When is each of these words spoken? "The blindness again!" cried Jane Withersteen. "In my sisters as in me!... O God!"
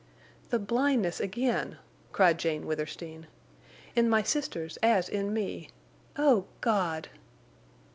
"The 0.49 0.57
blindness 0.57 1.19
again!" 1.19 1.77
cried 2.11 2.39
Jane 2.39 2.65
Withersteen. 2.65 3.27
"In 3.95 4.09
my 4.09 4.23
sisters 4.23 4.77
as 4.81 5.07
in 5.07 5.31
me!... 5.31 5.69
O 6.17 6.47
God!" 6.59 7.09